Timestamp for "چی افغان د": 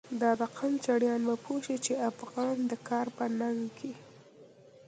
1.85-2.73